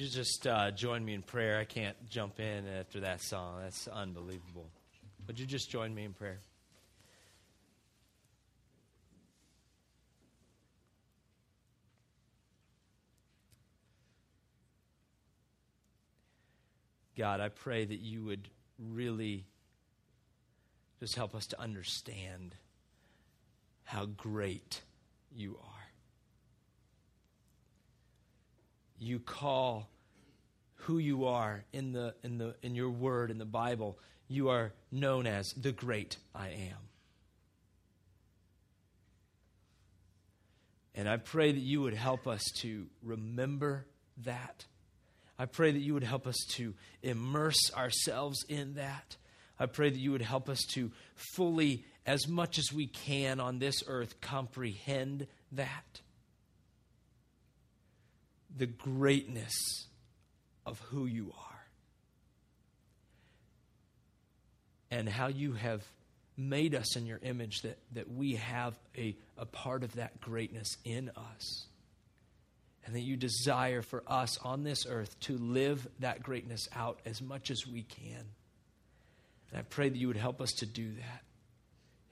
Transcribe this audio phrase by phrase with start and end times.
[0.00, 1.58] you just uh, join me in prayer?
[1.58, 3.60] I can't jump in after that song.
[3.62, 4.70] That's unbelievable.
[5.26, 6.38] Would you just join me in prayer?
[17.18, 18.48] God, I pray that you would
[18.78, 19.44] really
[20.98, 22.54] just help us to understand
[23.84, 24.80] how great
[25.30, 25.79] you are.
[29.00, 29.88] You call
[30.74, 34.72] who you are in the in the in your word in the Bible, you are
[34.92, 36.76] known as the great I am.
[40.94, 43.86] And I pray that you would help us to remember
[44.18, 44.66] that.
[45.38, 49.16] I pray that you would help us to immerse ourselves in that.
[49.58, 53.58] I pray that you would help us to fully, as much as we can on
[53.58, 56.00] this earth, comprehend that.
[58.56, 59.86] The greatness
[60.66, 61.50] of who you are
[64.90, 65.84] and how you have
[66.36, 70.76] made us in your image, that, that we have a, a part of that greatness
[70.84, 71.66] in us.
[72.86, 77.20] And that you desire for us on this earth to live that greatness out as
[77.20, 78.24] much as we can.
[79.50, 81.22] And I pray that you would help us to do that.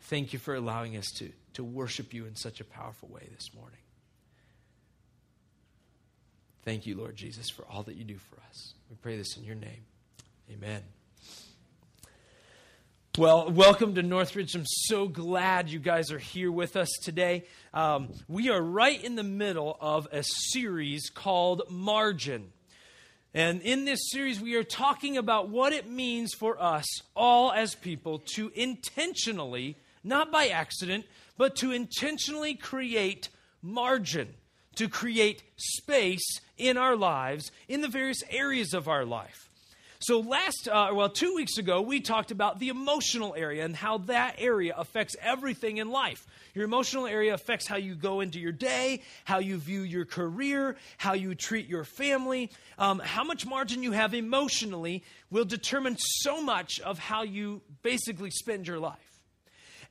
[0.02, 3.52] Thank you for allowing us to, to worship you in such a powerful way this
[3.54, 3.80] morning.
[6.68, 8.74] Thank you, Lord Jesus, for all that you do for us.
[8.90, 9.86] We pray this in your name.
[10.52, 10.82] Amen.
[13.16, 14.54] Well, welcome to Northridge.
[14.54, 17.46] I'm so glad you guys are here with us today.
[17.72, 22.52] Um, we are right in the middle of a series called Margin.
[23.32, 26.84] And in this series, we are talking about what it means for us,
[27.16, 31.06] all as people, to intentionally, not by accident,
[31.38, 33.30] but to intentionally create
[33.62, 34.34] margin,
[34.78, 39.48] to create space in our lives, in the various areas of our life.
[40.00, 43.98] So, last, uh, well, two weeks ago, we talked about the emotional area and how
[43.98, 46.24] that area affects everything in life.
[46.54, 50.76] Your emotional area affects how you go into your day, how you view your career,
[50.98, 52.50] how you treat your family.
[52.78, 58.30] Um, how much margin you have emotionally will determine so much of how you basically
[58.30, 59.07] spend your life.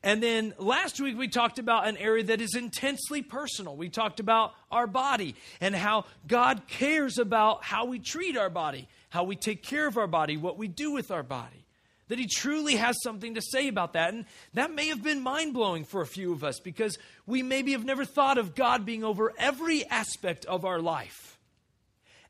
[0.03, 3.75] And then last week we talked about an area that is intensely personal.
[3.75, 8.87] We talked about our body and how God cares about how we treat our body
[9.09, 11.65] how we take care of our body, what we do with our body.
[12.09, 14.13] That he truly has something to say about that.
[14.13, 17.73] And that may have been mind blowing for a few of us because we maybe
[17.73, 21.37] have never thought of God being over every aspect of our life.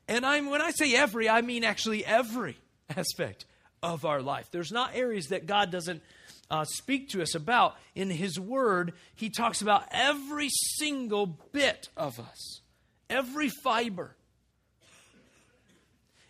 [0.08, 2.56] And I'm, when I say every, I mean actually every
[2.96, 3.44] aspect
[3.82, 4.48] of our life.
[4.50, 6.02] There's not areas that God doesn't
[6.50, 7.76] uh, speak to us about.
[7.94, 12.60] In His Word, He talks about every single bit of us,
[13.08, 14.14] every fiber.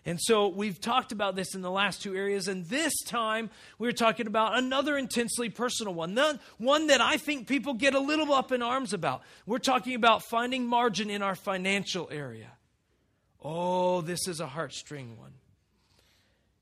[0.08, 3.92] And so we've talked about this in the last two areas, and this time we're
[3.92, 6.18] talking about another intensely personal one,
[6.56, 9.20] one that I think people get a little up in arms about.
[9.44, 12.52] We're talking about finding margin in our financial area.
[13.42, 15.34] Oh, this is a heartstring one.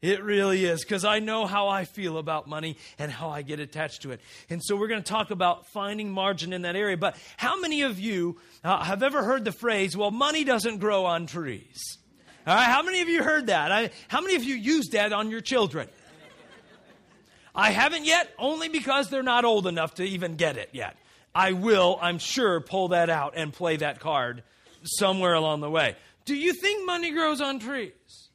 [0.02, 3.60] It really is, because I know how I feel about money and how I get
[3.60, 4.20] attached to it.
[4.50, 6.98] And so we're going to talk about finding margin in that area.
[6.98, 11.06] But how many of you uh, have ever heard the phrase, well, money doesn't grow
[11.06, 11.98] on trees?
[12.46, 13.72] All right, how many of you heard that?
[13.72, 15.88] I, how many of you used that on your children?
[17.54, 20.94] I haven't yet, only because they're not old enough to even get it yet.
[21.34, 24.42] I will, I'm sure, pull that out and play that card
[24.84, 25.96] somewhere along the way.
[26.26, 28.28] Do you think money grows on trees?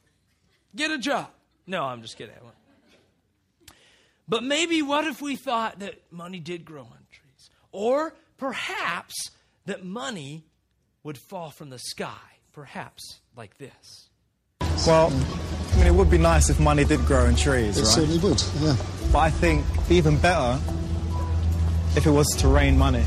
[0.76, 1.30] Get a job.
[1.72, 2.36] No, I'm just kidding.
[4.28, 7.50] But maybe what if we thought that money did grow on trees?
[7.72, 9.32] Or perhaps
[9.68, 10.44] that money
[11.04, 12.20] would fall from the sky,
[12.52, 14.10] perhaps like this?
[14.86, 15.14] Well,
[15.72, 17.90] I mean, it would be nice if money did grow in trees, it right?
[17.90, 18.76] certainly would, yeah.
[19.14, 20.60] But I think even better
[21.96, 23.06] if it was to rain money.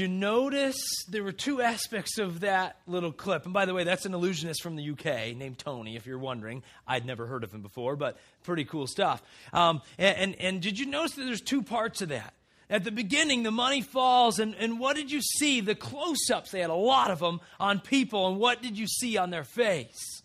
[0.00, 0.76] You notice
[1.08, 3.44] there were two aspects of that little clip?
[3.44, 6.62] And by the way, that's an illusionist from the UK named Tony, if you're wondering.
[6.88, 9.22] I'd never heard of him before, but pretty cool stuff.
[9.52, 12.34] Um, and, and, and did you notice that there's two parts of that?
[12.70, 15.60] At the beginning, the money falls, and, and what did you see?
[15.60, 18.86] The close ups, they had a lot of them on people, and what did you
[18.86, 20.22] see on their face?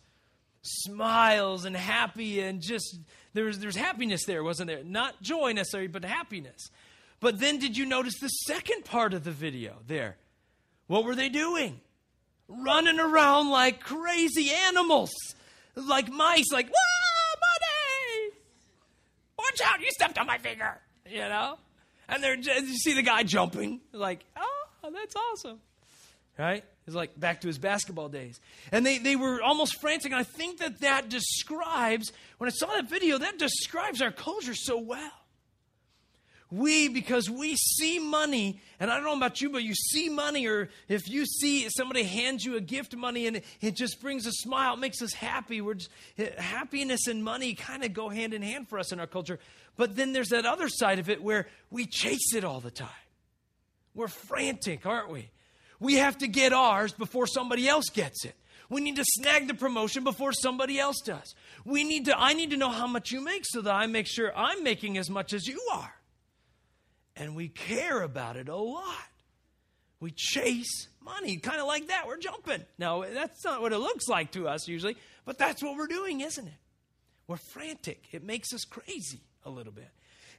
[0.61, 2.99] Smiles and happy, and just
[3.33, 4.83] there's, there's happiness there, wasn't there?
[4.83, 6.69] Not joy necessarily, but happiness.
[7.19, 10.17] But then did you notice the second part of the video there?
[10.87, 11.81] What were they doing?
[12.47, 15.11] Running around like crazy animals,
[15.75, 18.35] like mice, like, whoa, money!
[19.39, 20.79] Watch out, you stepped on my finger,
[21.09, 21.57] you know?
[22.07, 25.59] And they're you see the guy jumping, like, oh, that's awesome.
[26.37, 26.63] Right?
[26.85, 28.39] He's like back to his basketball days.
[28.71, 30.11] And they, they were almost frantic.
[30.11, 34.53] And I think that that describes, when I saw that video, that describes our culture
[34.53, 35.24] so well.
[36.55, 40.47] We, because we see money, and I don't know about you, but you see money,
[40.47, 44.31] or if you see somebody hands you a gift money and it just brings a
[44.31, 45.59] smile, it makes us happy.
[45.59, 49.01] We're just, eh, happiness and money kind of go hand in hand for us in
[49.01, 49.37] our culture.
[49.75, 52.87] But then there's that other side of it where we chase it all the time.
[53.93, 55.31] We're frantic, aren't we?
[55.81, 58.35] We have to get ours before somebody else gets it.
[58.69, 61.35] We need to snag the promotion before somebody else does.
[61.65, 64.07] We need to I need to know how much you make so that I make
[64.07, 65.95] sure I'm making as much as you are
[67.15, 69.07] and we care about it a lot.
[69.99, 72.07] We chase money, kind of like that.
[72.07, 72.63] We're jumping.
[72.77, 76.21] Now, that's not what it looks like to us usually, but that's what we're doing,
[76.21, 76.53] isn't it?
[77.27, 78.03] We're frantic.
[78.11, 79.89] It makes us crazy a little bit.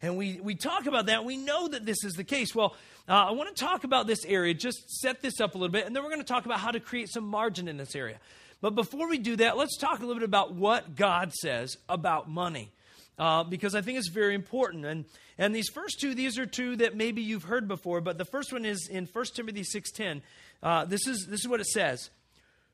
[0.03, 1.25] And we, we talk about that.
[1.25, 2.55] We know that this is the case.
[2.55, 2.77] Well,
[3.09, 5.87] uh, I want to talk about this area, just set this up a little bit,
[5.87, 8.19] and then we're going to talk about how to create some margin in this area.
[8.61, 12.29] But before we do that, let's talk a little bit about what God says about
[12.29, 12.73] money
[13.19, 14.85] uh, because I think it's very important.
[14.85, 15.05] And,
[15.39, 18.53] and these first two, these are two that maybe you've heard before, but the first
[18.53, 20.23] one is in 1 Timothy 6.10.
[20.63, 22.11] Uh, this, is, this is what it says.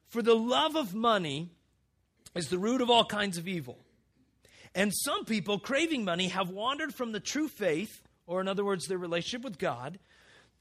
[0.09, 1.50] For the love of money
[2.35, 3.79] is the root of all kinds of evil.
[4.75, 8.87] And some people, craving money, have wandered from the true faith, or in other words,
[8.87, 9.99] their relationship with God,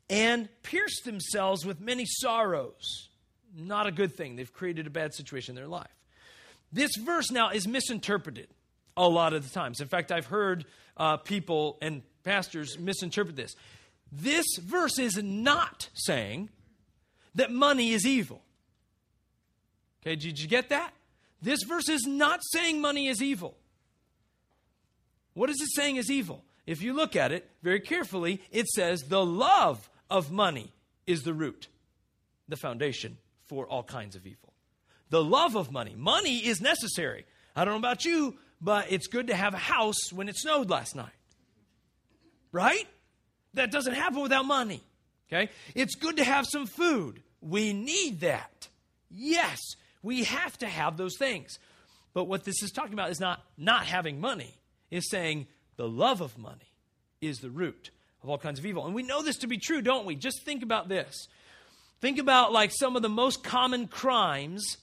[0.09, 3.09] and pierced themselves with many sorrows.
[3.55, 4.35] Not a good thing.
[4.35, 5.95] They've created a bad situation in their life.
[6.73, 8.47] This verse now is misinterpreted
[8.97, 9.81] a lot of the times.
[9.81, 10.65] In fact, I've heard
[10.97, 13.55] uh, people and pastors misinterpret this.
[14.11, 16.49] This verse is not saying
[17.35, 18.41] that money is evil.
[20.01, 20.93] Okay, did you get that?
[21.41, 23.55] This verse is not saying money is evil.
[25.33, 26.43] What is it saying is evil?
[26.67, 30.71] If you look at it very carefully, it says the love of money
[31.07, 31.67] is the root,
[32.47, 34.53] the foundation for all kinds of evil.
[35.09, 35.95] The love of money.
[35.97, 37.25] Money is necessary.
[37.55, 40.69] I don't know about you, but it's good to have a house when it snowed
[40.69, 41.09] last night.
[42.51, 42.87] Right?
[43.55, 44.83] That doesn't happen without money.
[45.31, 45.49] Okay?
[45.73, 47.21] It's good to have some food.
[47.41, 48.67] We need that.
[49.09, 49.59] Yes,
[50.03, 51.57] we have to have those things.
[52.13, 54.53] But what this is talking about is not not having money.
[54.89, 55.47] Is saying
[55.77, 56.73] the love of money
[57.21, 58.85] is the root of all kinds of evil.
[58.85, 60.15] And we know this to be true, don't we?
[60.15, 61.27] Just think about this.
[62.01, 64.77] Think about like some of the most common crimes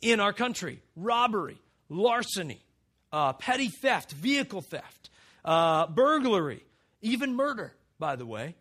[0.00, 1.58] in our country robbery,
[1.88, 2.62] larceny,
[3.12, 5.10] uh, petty theft, vehicle theft,
[5.44, 6.64] uh, burglary,
[7.00, 8.54] even murder, by the way.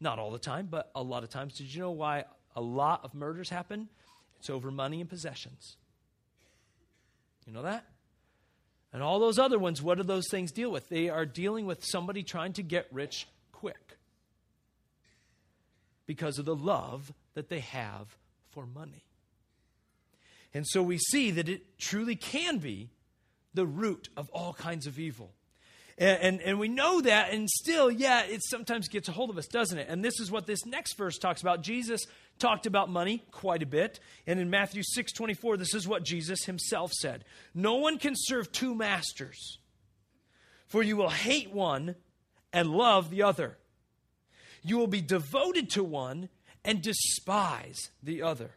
[0.00, 1.54] Not all the time, but a lot of times.
[1.54, 2.24] Did you know why
[2.54, 3.88] a lot of murders happen?
[4.38, 5.76] It's over money and possessions.
[7.46, 7.84] You know that?
[8.92, 10.88] And all those other ones, what do those things deal with?
[10.88, 13.98] They are dealing with somebody trying to get rich quick
[16.06, 18.16] because of the love that they have
[18.50, 19.04] for money.
[20.54, 22.90] And so we see that it truly can be
[23.58, 25.32] the root of all kinds of evil.
[25.98, 29.36] And, and, and, we know that, and still, yeah, it sometimes gets a hold of
[29.36, 29.88] us, doesn't it?
[29.88, 31.60] And this is what this next verse talks about.
[31.60, 32.06] Jesus
[32.38, 33.98] talked about money quite a bit.
[34.24, 38.52] And in Matthew 6 24, this is what Jesus himself said No one can serve
[38.52, 39.58] two masters,
[40.68, 41.96] for you will hate one
[42.52, 43.58] and love the other.
[44.62, 46.28] You will be devoted to one
[46.64, 48.52] and despise the other.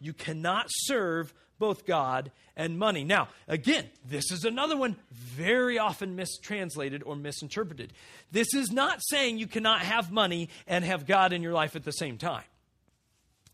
[0.00, 1.32] You cannot serve
[1.64, 3.04] both God and money.
[3.04, 7.94] Now, again, this is another one very often mistranslated or misinterpreted.
[8.30, 11.82] This is not saying you cannot have money and have God in your life at
[11.82, 12.44] the same time.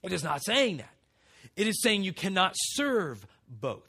[0.02, 0.90] It is not saying that.
[1.54, 3.86] It is saying you cannot serve both.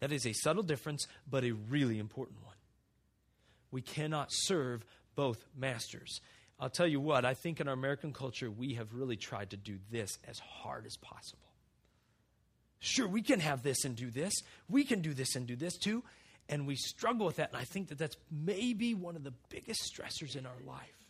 [0.00, 2.54] That is a subtle difference, but a really important one.
[3.70, 4.84] We cannot serve
[5.14, 6.20] both masters.
[6.58, 9.56] I'll tell you what, I think in our American culture, we have really tried to
[9.56, 11.49] do this as hard as possible.
[12.80, 14.32] Sure, we can have this and do this.
[14.68, 16.02] We can do this and do this too.
[16.48, 17.50] And we struggle with that.
[17.50, 21.04] And I think that that's maybe one of the biggest stressors in our life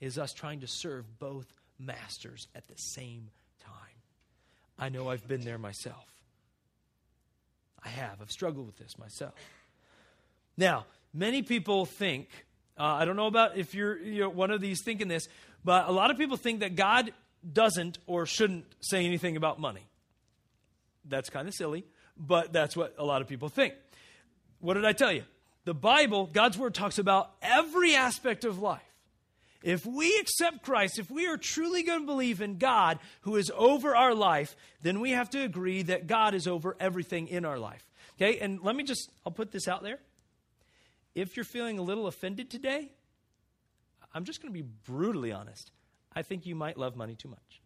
[0.00, 1.46] is us trying to serve both
[1.78, 3.28] masters at the same
[3.62, 3.72] time.
[4.78, 6.06] I know I've been there myself.
[7.84, 8.20] I have.
[8.20, 9.34] I've struggled with this myself.
[10.56, 12.28] Now, many people think,
[12.78, 15.28] uh, I don't know about if you're you know, one of these thinking this,
[15.64, 17.12] but a lot of people think that God
[17.52, 19.86] doesn't or shouldn't say anything about money.
[21.08, 21.84] That's kind of silly,
[22.16, 23.74] but that's what a lot of people think.
[24.60, 25.24] What did I tell you?
[25.64, 28.80] The Bible, God's Word, talks about every aspect of life.
[29.62, 33.50] If we accept Christ, if we are truly going to believe in God who is
[33.56, 37.58] over our life, then we have to agree that God is over everything in our
[37.58, 37.84] life.
[38.16, 39.98] Okay, and let me just, I'll put this out there.
[41.14, 42.92] If you're feeling a little offended today,
[44.14, 45.72] I'm just going to be brutally honest.
[46.14, 47.60] I think you might love money too much.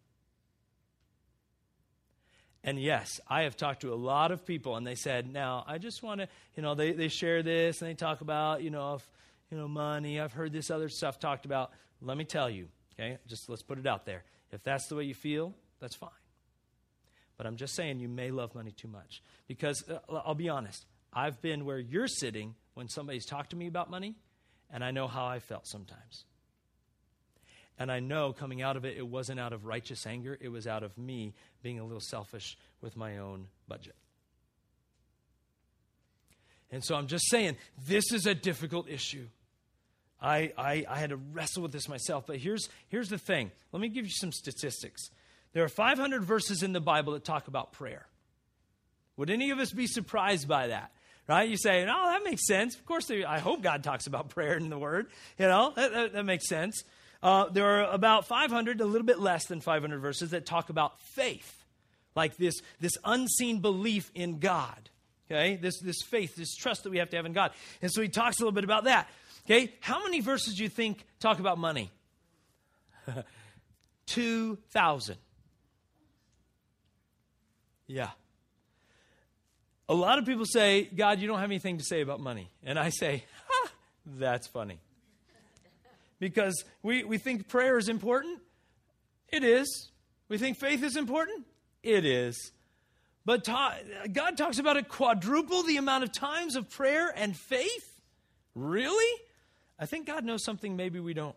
[2.63, 5.79] And yes, I have talked to a lot of people, and they said, now, I
[5.79, 8.95] just want to, you know, they, they share this and they talk about, you know,
[8.95, 9.09] if,
[9.51, 10.21] you know, money.
[10.21, 11.71] I've heard this other stuff talked about.
[12.03, 14.25] Let me tell you, okay, just let's put it out there.
[14.53, 16.11] If that's the way you feel, that's fine.
[17.37, 19.23] But I'm just saying you may love money too much.
[19.49, 23.67] Because uh, I'll be honest, I've been where you're sitting when somebody's talked to me
[23.67, 24.15] about money,
[24.71, 26.25] and I know how I felt sometimes.
[27.81, 30.67] And I know coming out of it, it wasn't out of righteous anger, it was
[30.67, 31.33] out of me
[31.63, 33.97] being a little selfish with my own budget.
[36.71, 37.57] And so I'm just saying,
[37.89, 39.27] this is a difficult issue.
[40.21, 43.51] I, I, I, had to wrestle with this myself, but here's, here's the thing.
[43.73, 45.09] Let me give you some statistics.
[45.55, 48.07] There are 500 verses in the Bible that talk about prayer.
[49.17, 50.93] Would any of us be surprised by that?
[51.27, 51.49] Right?
[51.49, 52.75] You say, oh, that makes sense.
[52.75, 55.07] Of course, I hope God talks about prayer in the Word.
[55.39, 56.83] You know, that, that, that makes sense.
[57.23, 60.99] Uh, there are about 500, a little bit less than 500 verses that talk about
[61.01, 61.65] faith,
[62.17, 64.89] like this, this unseen belief in God.
[65.31, 65.57] Okay?
[65.57, 67.53] This, this faith, this trust that we have to have in God.
[67.83, 69.09] And so he talks a little bit about that.
[69.45, 69.75] Okay?
[69.81, 71.91] How many verses do you think talk about money?
[74.07, 75.17] 2,000.
[77.87, 78.11] Yeah.
[79.89, 82.51] A lot of people say, God, you don't have anything to say about money.
[82.63, 83.25] And I say,
[84.07, 84.79] that's funny
[86.21, 88.41] because we, we think prayer is important.
[89.29, 89.91] It is.
[90.29, 91.47] We think faith is important.
[91.83, 92.53] It is.
[93.25, 93.79] But ta-
[94.13, 98.01] God talks about it quadruple the amount of times of prayer and faith?
[98.55, 99.21] Really?
[99.79, 101.37] I think God knows something maybe we don't.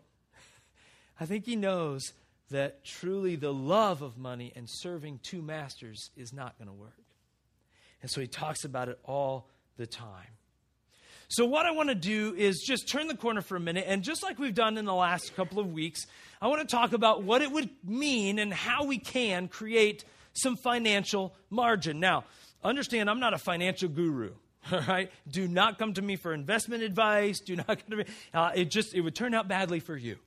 [1.20, 2.12] I think He knows
[2.50, 6.92] that truly the love of money and serving two masters is not going to work.
[8.02, 10.34] And so He talks about it all the time.
[11.36, 14.04] So, what I want to do is just turn the corner for a minute, and
[14.04, 16.06] just like we've done in the last couple of weeks,
[16.40, 20.54] I want to talk about what it would mean and how we can create some
[20.54, 21.98] financial margin.
[21.98, 22.22] Now,
[22.62, 24.34] understand, I'm not a financial guru.
[24.72, 27.40] All right, do not come to me for investment advice.
[27.40, 28.04] Do not come to me.
[28.32, 30.18] Uh, it just it would turn out badly for you.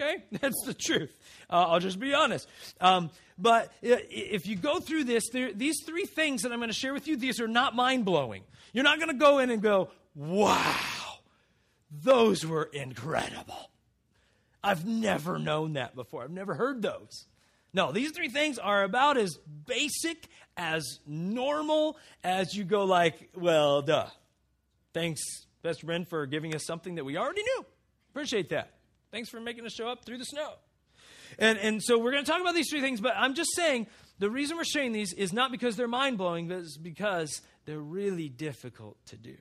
[0.00, 1.16] Okay, that's the truth.
[1.50, 2.48] Uh, I'll just be honest.
[2.80, 6.74] Um, but if you go through this, there, these three things that I'm going to
[6.74, 8.42] share with you, these are not mind blowing.
[8.72, 10.74] You're not going to go in and go, wow,
[11.90, 13.70] those were incredible.
[14.62, 16.22] I've never known that before.
[16.22, 17.26] I've never heard those.
[17.72, 20.26] No, these three things are about as basic,
[20.56, 24.06] as normal as you go, like, well, duh.
[24.94, 25.22] Thanks,
[25.62, 27.64] Pastor Ben, for giving us something that we already knew.
[28.10, 28.77] Appreciate that.
[29.10, 30.52] Thanks for making us show up through the snow.
[31.38, 33.86] And, and so we're going to talk about these three things, but I'm just saying
[34.18, 37.78] the reason we're sharing these is not because they're mind blowing, but it's because they're
[37.78, 39.36] really difficult to do.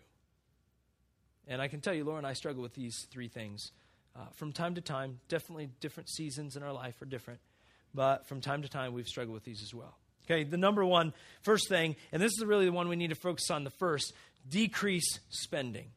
[1.47, 3.71] And I can tell you, Laura and I struggle with these three things
[4.15, 5.19] uh, from time to time.
[5.29, 7.39] Definitely different seasons in our life are different,
[7.93, 9.97] but from time to time we've struggled with these as well.
[10.25, 13.15] Okay, the number one, first thing, and this is really the one we need to
[13.15, 14.11] focus on the first
[14.49, 15.87] decrease spending.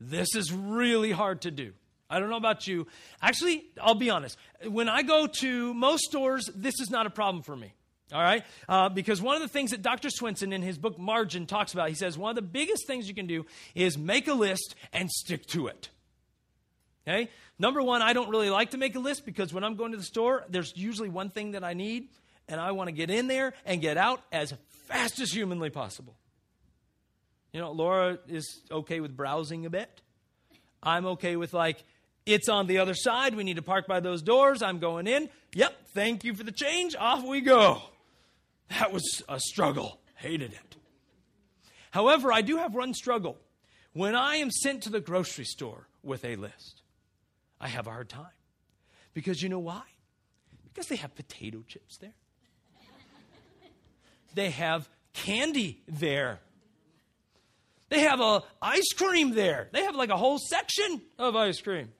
[0.00, 1.72] This is really hard to do.
[2.08, 2.86] I don't know about you.
[3.20, 4.36] Actually, I'll be honest.
[4.66, 7.74] When I go to most stores, this is not a problem for me.
[8.12, 8.44] All right?
[8.68, 10.10] Uh, because one of the things that Dr.
[10.10, 13.14] Swenson in his book Margin talks about, he says one of the biggest things you
[13.14, 15.88] can do is make a list and stick to it.
[17.06, 17.28] Okay?
[17.58, 19.98] Number one, I don't really like to make a list because when I'm going to
[19.98, 22.08] the store, there's usually one thing that I need,
[22.48, 24.54] and I want to get in there and get out as
[24.86, 26.14] fast as humanly possible.
[27.56, 30.02] You know, Laura is okay with browsing a bit.
[30.82, 31.82] I'm okay with like
[32.26, 33.34] it's on the other side.
[33.34, 34.60] We need to park by those doors.
[34.60, 35.30] I'm going in.
[35.54, 36.94] Yep, thank you for the change.
[36.96, 37.80] Off we go.
[38.68, 39.98] That was a struggle.
[40.16, 40.76] Hated it.
[41.92, 43.38] However, I do have one struggle.
[43.94, 46.82] When I am sent to the grocery store with a list,
[47.58, 48.36] I have a hard time.
[49.14, 49.84] Because you know why?
[50.74, 52.12] Because they have potato chips there,
[54.34, 56.40] they have candy there,
[57.88, 59.68] They have a ice cream there.
[59.72, 61.92] They have like a whole section of ice cream.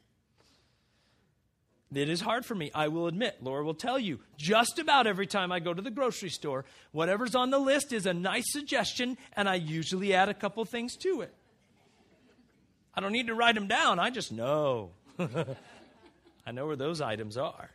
[1.94, 3.38] It is hard for me, I will admit.
[3.40, 4.18] Laura will tell you.
[4.36, 8.06] Just about every time I go to the grocery store, whatever's on the list is
[8.06, 11.32] a nice suggestion, and I usually add a couple things to it.
[12.94, 14.90] I don't need to write them down, I just know.
[16.46, 17.70] I know where those items are.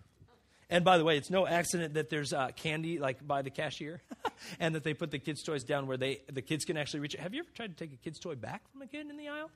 [0.71, 4.01] And by the way, it's no accident that there's uh, candy like by the cashier,
[4.59, 7.13] and that they put the kids' toys down where they the kids can actually reach
[7.13, 7.19] it.
[7.19, 9.27] Have you ever tried to take a kid's toy back from a kid in the
[9.27, 9.51] aisle?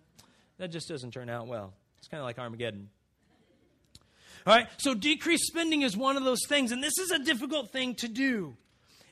[0.57, 1.73] That just doesn't turn out well.
[1.99, 2.89] It's kind of like Armageddon.
[4.45, 7.71] All right, so decreased spending is one of those things, and this is a difficult
[7.71, 8.55] thing to do.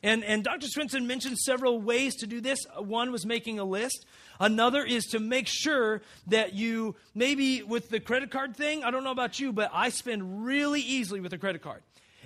[0.03, 0.67] And, and Dr.
[0.67, 2.59] Swenson mentioned several ways to do this.
[2.77, 4.05] One was making a list.
[4.39, 9.05] Another is to make sure that you, maybe with the credit card thing, I don't
[9.05, 11.81] know about you, but I spend really easily with a credit card.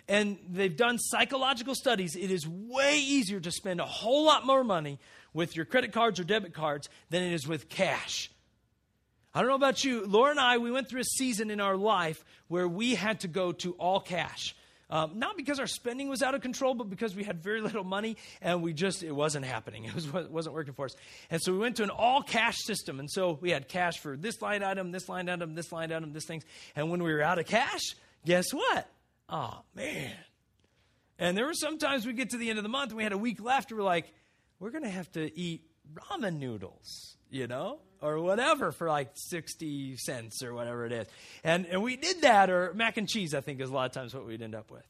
[0.08, 2.16] And they've done psychological studies.
[2.16, 5.00] It is way easier to spend a whole lot more money
[5.34, 8.32] with your credit cards or debit cards than it is with cash.
[9.34, 10.06] I don't know about you.
[10.06, 13.28] Laura and I, we went through a season in our life where we had to
[13.28, 14.56] go to all cash.
[14.90, 17.84] Um, not because our spending was out of control, but because we had very little
[17.84, 19.86] money and we just, it wasn't happening.
[19.88, 20.96] It, was, it wasn't working for us.
[21.30, 23.00] And so we went to an all cash system.
[23.00, 26.14] And so we had cash for this line item, this line item, this line item,
[26.14, 26.44] this things.
[26.76, 27.96] And when we were out of cash,
[28.26, 28.90] guess what?
[29.30, 30.14] Oh, man.
[31.20, 33.14] And there were sometimes we get to the end of the month and we had
[33.14, 34.14] a week left and we're like,
[34.60, 35.64] we're going to have to eat
[35.96, 41.08] ramen noodles you know, or whatever for like 60 cents or whatever it is.
[41.44, 43.92] And, and we did that, or mac and cheese, I think, is a lot of
[43.92, 44.86] times what we'd end up with.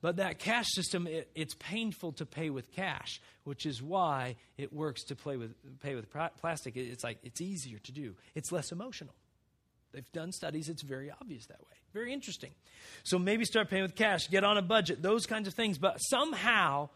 [0.00, 4.72] But that cash system, it, it's painful to pay with cash, which is why it
[4.72, 6.06] works to play with, pay with
[6.40, 6.76] plastic.
[6.76, 9.14] It's like it's easier to do, it's less emotional.
[9.92, 11.76] They've done studies, it's very obvious that way.
[11.94, 12.50] Very interesting.
[13.04, 15.78] So maybe start paying with cash, get on a budget, those kinds of things.
[15.78, 16.88] But somehow,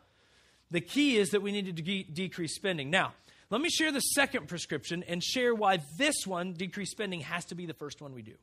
[0.73, 2.91] the key is that we need to de- decrease spending.
[2.91, 3.15] Now,
[3.49, 7.55] let me share the second prescription and share why this one, decrease spending, has to
[7.55, 8.35] be the first one we do.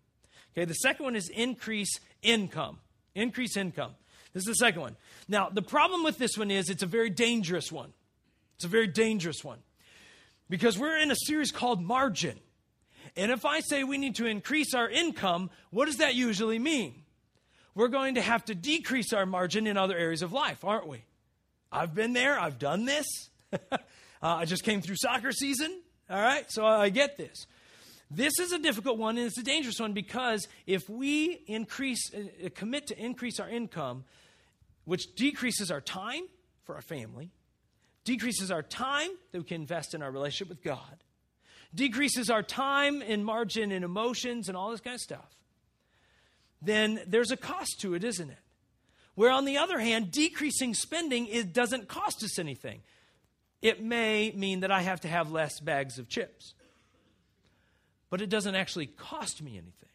[0.54, 2.80] Okay, the second one is increase income.
[3.14, 3.92] Increase income.
[4.34, 4.96] This is the second one.
[5.28, 7.92] Now, the problem with this one is it's a very dangerous one.
[8.56, 9.60] It's a very dangerous one.
[10.50, 12.40] Because we're in a series called Margin.
[13.18, 17.04] And if I say we need to increase our income, what does that usually mean?
[17.74, 21.04] We're going to have to decrease our margin in other areas of life, aren't we?
[21.72, 23.06] I've been there, I've done this.
[24.24, 26.46] Uh, I just came through soccer season, all right?
[26.50, 27.46] So I get this.
[28.10, 32.50] This is a difficult one and it's a dangerous one because if we increase, uh,
[32.56, 34.04] commit to increase our income,
[34.86, 36.24] which decreases our time
[36.64, 37.30] for our family,
[38.04, 41.04] decreases our time that we can invest in our relationship with God,
[41.76, 45.36] decreases our time and margin and emotions and all this kind of stuff,
[46.62, 48.40] then there's a cost to it, isn't it?
[49.14, 52.82] Where on the other hand, decreasing spending it doesn't cost us anything
[53.66, 56.54] it may mean that I have to have less bags of chips.
[58.12, 59.90] But it doesn't actually cost me anything.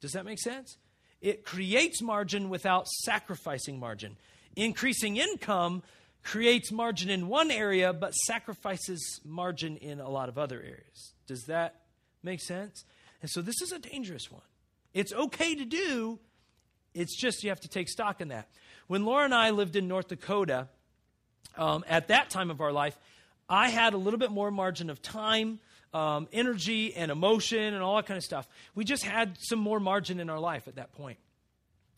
[0.00, 0.76] Does that make sense?
[1.20, 4.16] It creates margin without sacrificing margin.
[4.56, 5.84] Increasing income
[6.24, 11.12] creates margin in one area, but sacrifices margin in a lot of other areas.
[11.26, 11.82] Does that
[12.22, 12.84] make sense?
[13.20, 14.42] And so this is a dangerous one.
[14.94, 16.18] It's okay to do,
[16.94, 18.48] it's just you have to take stock in that.
[18.86, 20.68] When Laura and I lived in North Dakota,
[21.56, 22.98] um, at that time of our life,
[23.48, 25.58] I had a little bit more margin of time,
[25.92, 28.48] um, energy, and emotion, and all that kind of stuff.
[28.74, 31.18] We just had some more margin in our life at that point.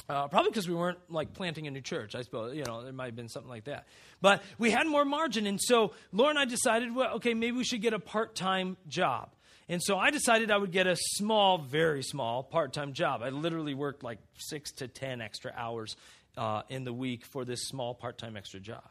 [0.09, 2.54] Uh, probably because we weren't like planting a new church, I suppose.
[2.54, 3.87] You know, there might have been something like that.
[4.20, 5.46] But we had more margin.
[5.46, 8.76] And so Laura and I decided, well, okay, maybe we should get a part time
[8.87, 9.30] job.
[9.68, 13.20] And so I decided I would get a small, very small part time job.
[13.22, 15.96] I literally worked like six to 10 extra hours
[16.37, 18.85] uh, in the week for this small part time extra job.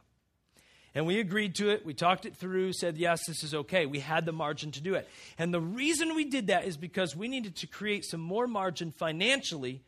[0.94, 1.86] And we agreed to it.
[1.86, 3.86] We talked it through, said, yes, this is okay.
[3.86, 5.08] We had the margin to do it.
[5.38, 8.92] And the reason we did that is because we needed to create some more margin
[8.92, 9.82] financially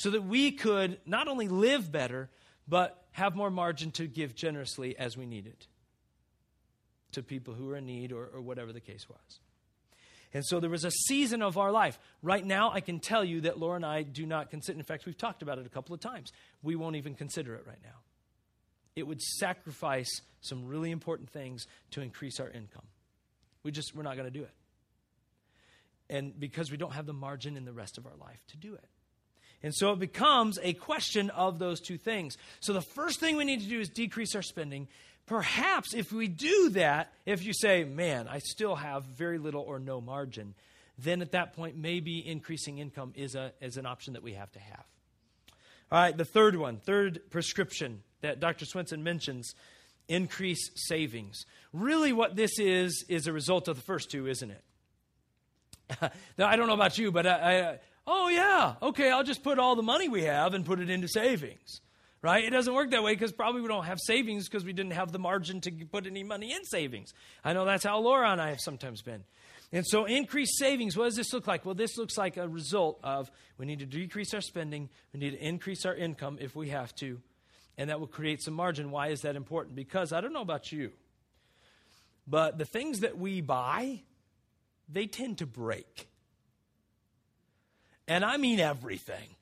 [0.00, 2.28] so that we could not only live better,
[2.66, 5.66] but have more margin to give generously as we needed
[7.12, 9.40] to people who were in need or, or whatever the case was.
[10.32, 11.98] And so there was a season of our life.
[12.22, 15.06] Right now, I can tell you that Laura and I do not consider, in fact,
[15.06, 16.32] we've talked about it a couple of times.
[16.62, 17.98] We won't even consider it right now
[18.96, 22.86] it would sacrifice some really important things to increase our income.
[23.62, 24.54] We just, we're not going to do it.
[26.08, 28.74] And because we don't have the margin in the rest of our life to do
[28.74, 28.88] it.
[29.62, 32.36] And so it becomes a question of those two things.
[32.60, 34.88] So the first thing we need to do is decrease our spending.
[35.26, 39.78] Perhaps if we do that, if you say, man, I still have very little or
[39.78, 40.54] no margin,
[40.98, 44.50] then at that point, maybe increasing income is, a, is an option that we have
[44.52, 44.84] to have.
[45.92, 48.64] All right, the third one, third prescription that Dr.
[48.64, 49.54] Swenson mentions
[50.08, 51.44] increase savings.
[51.72, 54.64] Really, what this is, is a result of the first two, isn't it?
[56.38, 59.58] now, I don't know about you, but I, I, oh, yeah, okay, I'll just put
[59.58, 61.80] all the money we have and put it into savings.
[62.22, 62.44] Right?
[62.44, 65.10] It doesn't work that way because probably we don't have savings because we didn't have
[65.10, 67.14] the margin to put any money in savings.
[67.42, 69.24] I know that's how Laura and I have sometimes been.
[69.72, 71.64] And so, increased savings, what does this look like?
[71.64, 75.30] Well, this looks like a result of we need to decrease our spending, we need
[75.30, 77.20] to increase our income if we have to,
[77.78, 78.90] and that will create some margin.
[78.90, 79.76] Why is that important?
[79.76, 80.90] Because I don't know about you,
[82.26, 84.02] but the things that we buy,
[84.88, 86.09] they tend to break.
[88.10, 89.36] And I mean everything.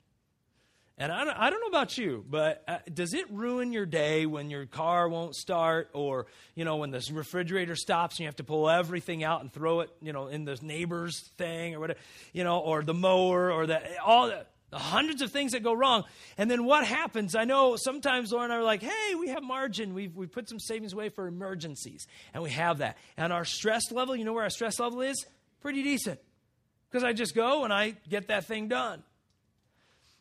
[0.99, 4.27] And I don't, I don't know about you, but uh, does it ruin your day
[4.27, 8.37] when your car won't start or, you know, when the refrigerator stops and you have
[8.37, 11.99] to pull everything out and throw it, you know, in the neighbor's thing or whatever,
[12.35, 15.73] you know, or the mower or the, all the, the hundreds of things that go
[15.73, 16.05] wrong.
[16.37, 17.35] And then what happens?
[17.35, 19.95] I know sometimes Laura and I are like, hey, we have margin.
[19.95, 22.07] We've, we put some savings away for emergencies.
[22.35, 22.99] And we have that.
[23.17, 25.25] And our stress level, you know where our stress level is?
[25.63, 26.21] Pretty decent.
[26.91, 29.03] Because I just go and I get that thing done.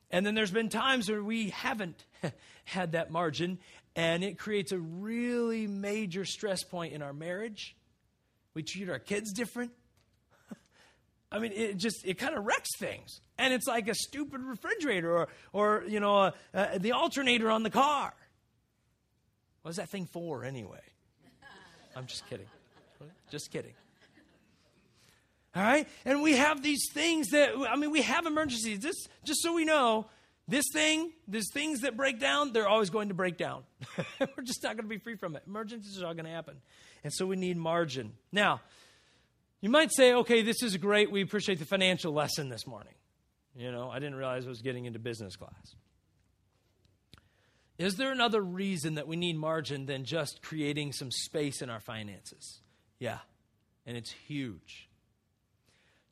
[0.09, 2.05] And then there's been times where we haven't
[2.65, 3.59] had that margin,
[3.95, 7.75] and it creates a really major stress point in our marriage.
[8.53, 9.71] We treat our kids different.
[11.31, 15.11] I mean, it just it kind of wrecks things, and it's like a stupid refrigerator
[15.11, 18.13] or or you know uh, uh, the alternator on the car.
[19.63, 20.79] What's that thing for anyway?
[21.95, 22.47] I'm just kidding.
[23.29, 23.73] Just kidding.
[25.55, 25.87] All right?
[26.05, 28.79] And we have these things that, I mean, we have emergencies.
[28.79, 30.07] Just, just so we know,
[30.47, 33.63] this thing, these things that break down, they're always going to break down.
[34.19, 35.43] We're just not going to be free from it.
[35.45, 36.57] Emergencies are all going to happen.
[37.03, 38.13] And so we need margin.
[38.31, 38.61] Now,
[39.61, 41.11] you might say, okay, this is great.
[41.11, 42.93] We appreciate the financial lesson this morning.
[43.55, 45.75] You know, I didn't realize I was getting into business class.
[47.77, 51.79] Is there another reason that we need margin than just creating some space in our
[51.79, 52.61] finances?
[52.99, 53.19] Yeah,
[53.85, 54.86] and it's huge.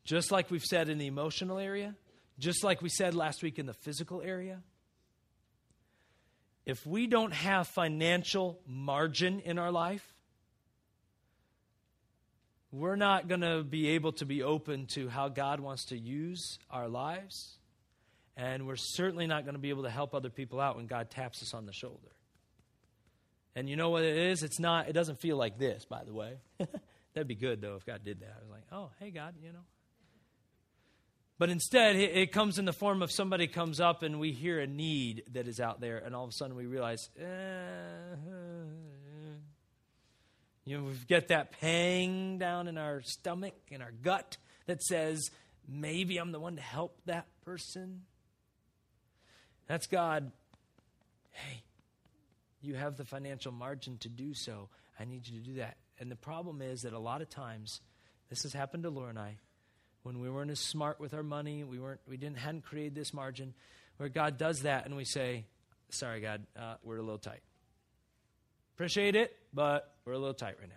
[0.05, 1.95] Just like we've said in the emotional area,
[2.39, 4.61] just like we said last week in the physical area.
[6.65, 10.13] If we don't have financial margin in our life,
[12.71, 16.59] we're not going to be able to be open to how God wants to use
[16.69, 17.57] our lives.
[18.35, 21.09] And we're certainly not going to be able to help other people out when God
[21.09, 22.11] taps us on the shoulder.
[23.55, 24.43] And you know what it is?
[24.43, 26.33] It's not, it doesn't feel like this, by the way.
[27.13, 28.35] That'd be good, though, if God did that.
[28.37, 29.63] I was like, oh, hey, God, you know,
[31.37, 34.67] but instead, it comes in the form of somebody comes up and we hear a
[34.67, 38.15] need that is out there, and all of a sudden we realize, eh,
[40.63, 45.29] you know, we get that pang down in our stomach, in our gut, that says,
[45.67, 48.03] maybe I'm the one to help that person.
[49.67, 50.31] That's God.
[51.31, 51.63] Hey,
[52.61, 54.69] you have the financial margin to do so.
[54.97, 55.77] I need you to do that.
[55.99, 57.81] And the problem is that a lot of times,
[58.29, 59.37] this has happened to Laura and I
[60.05, 63.11] when we weren't as smart with our money, we weren't, we didn't hadn't created this
[63.11, 63.55] margin,
[63.97, 65.45] where God does that, and we say,
[65.89, 67.41] "Sorry, God, uh, we're a little tight.
[68.75, 70.75] Appreciate it, but we're a little tight right now."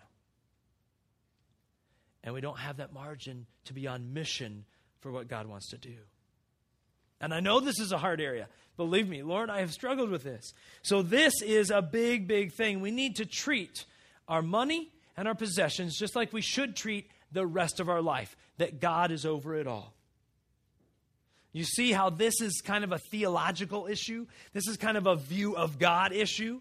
[2.25, 4.65] And we don't have that margin to be on mission
[5.01, 5.97] for what God wants to do.
[7.21, 8.49] And I know this is a hard area.
[8.79, 10.55] Believe me, Lord, I have struggled with this.
[10.81, 12.81] So, this is a big, big thing.
[12.81, 13.85] We need to treat
[14.27, 18.37] our money and our possessions just like we should treat the rest of our life,
[18.59, 19.95] that God is over it all.
[21.53, 24.27] You see how this is kind of a theological issue?
[24.53, 26.61] This is kind of a view of God issue.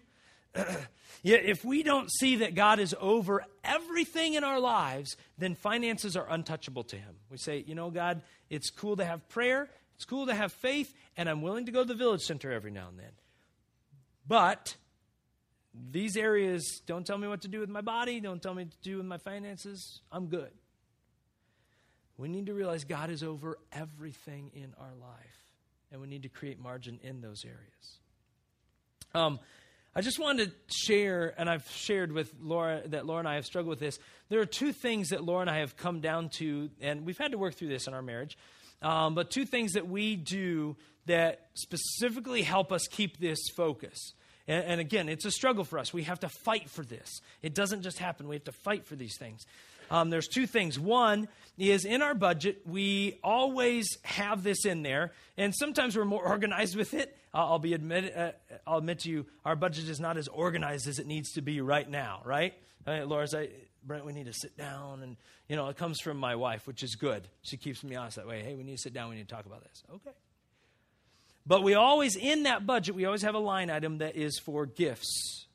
[1.22, 6.16] Yet, if we don't see that God is over everything in our lives, then finances
[6.16, 7.14] are untouchable to Him.
[7.30, 10.94] We say, you know, God, it's cool to have prayer, it's cool to have faith,
[11.16, 13.12] and I'm willing to go to the village center every now and then.
[14.26, 14.76] But
[15.74, 18.76] these areas don't tell me what to do with my body, don't tell me to
[18.82, 20.00] do with my finances.
[20.10, 20.50] I'm good.
[22.18, 25.52] We need to realize God is over everything in our life,
[25.92, 27.98] and we need to create margin in those areas.
[29.14, 29.38] Um,
[29.94, 33.46] I just wanted to share, and I've shared with Laura that Laura and I have
[33.46, 33.98] struggled with this.
[34.28, 37.32] There are two things that Laura and I have come down to, and we've had
[37.32, 38.36] to work through this in our marriage.
[38.82, 40.76] Um, but two things that we do
[41.06, 44.12] that specifically help us keep this focus.
[44.46, 45.92] And, and, again, it's a struggle for us.
[45.92, 47.20] We have to fight for this.
[47.42, 48.28] It doesn't just happen.
[48.28, 49.44] We have to fight for these things.
[49.90, 50.78] Um, there's two things.
[50.78, 56.24] One is in our budget, we always have this in there, and sometimes we're more
[56.26, 57.16] organized with it.
[57.34, 58.32] I'll be admit, uh,
[58.66, 61.60] I'll admit to you, our budget is not as organized as it needs to be
[61.60, 62.54] right now, right?
[62.86, 63.48] right Laura's, I,
[63.84, 65.16] Brent, we need to sit down, and
[65.48, 67.26] you know, it comes from my wife, which is good.
[67.42, 68.42] She keeps me honest that way.
[68.42, 69.10] Hey, we need to sit down.
[69.10, 69.82] We need to talk about this.
[69.94, 70.16] Okay.
[71.46, 74.66] But we always, in that budget, we always have a line item that is for
[74.66, 75.46] gifts.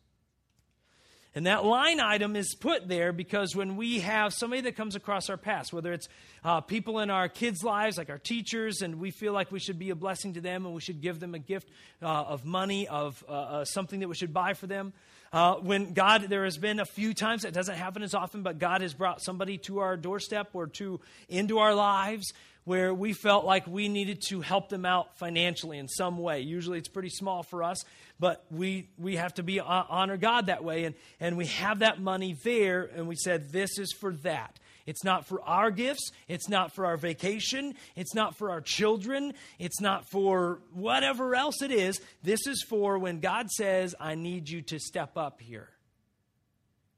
[1.35, 5.31] And that line item is put there because when we have somebody that comes across
[5.31, 6.07] our path, whether it's
[6.43, 9.79] uh, people in our kids' lives, like our teachers, and we feel like we should
[9.79, 11.69] be a blessing to them and we should give them a gift
[12.03, 14.93] uh, of money, of uh, uh something that we should buy for them.
[15.31, 18.59] Uh, when God, there has been a few times, it doesn't happen as often, but
[18.59, 22.33] God has brought somebody to our doorstep or to into our lives
[22.65, 26.41] where we felt like we needed to help them out financially in some way.
[26.41, 27.83] Usually it's pretty small for us,
[28.19, 30.85] but we, we have to be uh, honor God that way.
[30.85, 34.59] And, and we have that money there, and we said, this is for that.
[34.85, 36.11] It's not for our gifts.
[36.27, 37.75] It's not for our vacation.
[37.95, 39.33] It's not for our children.
[39.57, 42.01] It's not for whatever else it is.
[42.21, 45.69] This is for when God says, I need you to step up here.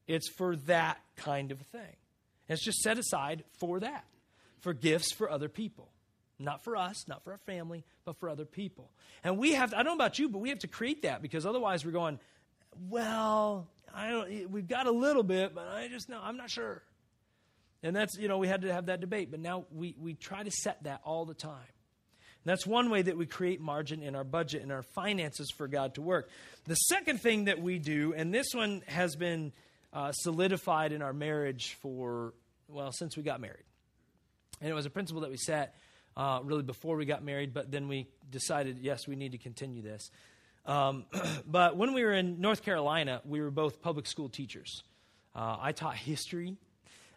[0.08, 1.96] It's for that kind of thing.
[2.50, 4.06] it's just set aside for that
[4.66, 5.90] for gifts for other people.
[6.40, 8.90] Not for us, not for our family, but for other people.
[9.24, 11.22] And we have, to, I don't know about you, but we have to create that
[11.22, 12.20] because otherwise we're going,
[12.90, 16.82] well, I don't, we've got a little bit, but I just know, I'm not sure.
[17.84, 20.42] And that's, you know, we had to have that debate, but now we, we try
[20.42, 21.62] to set that all the time.
[22.44, 25.94] That's one way that we create margin in our budget and our finances for God
[25.96, 26.28] to work.
[26.66, 29.54] The second thing that we do, and this one has been
[29.94, 32.34] uh, solidified in our marriage for,
[32.68, 33.64] well, since we got married.
[34.62, 35.76] And it was a principle that we set
[36.18, 39.82] uh, really before we got married, but then we decided, yes, we need to continue
[39.82, 40.12] this.
[40.66, 41.06] Um,
[41.48, 44.84] but when we were in North Carolina, we were both public school teachers.
[45.36, 46.56] Uh, I taught history,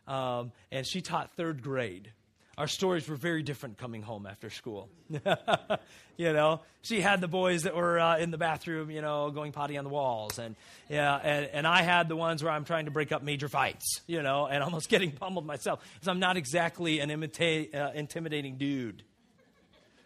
[0.07, 2.13] um, and she taught third grade
[2.59, 4.89] our stories were very different coming home after school.
[6.17, 9.53] you know, she had the boys that were uh, in the bathroom, you know, going
[9.53, 10.57] potty on the walls, and
[10.89, 14.01] yeah, and, and I had the ones where I'm trying to break up major fights,
[14.09, 18.59] you know, and almost getting pummeled myself because I'm not exactly an imita- uh, intimidating
[18.59, 19.05] dude.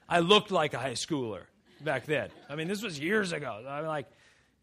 [0.07, 1.45] I looked like a high schooler
[1.81, 2.29] back then.
[2.51, 3.65] I mean, this was years ago.
[3.67, 4.07] I'm like,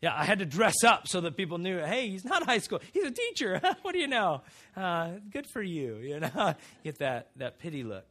[0.01, 2.79] yeah, I had to dress up so that people knew, hey, he's not high school.
[2.93, 3.59] He's a teacher.
[3.81, 4.41] what do you know?
[4.75, 5.97] Uh, good for you.
[5.97, 8.05] You know, get that, that pity look.